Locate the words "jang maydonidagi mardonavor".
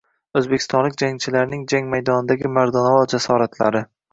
1.73-3.17